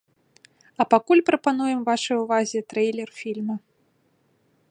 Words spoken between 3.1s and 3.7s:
фільма.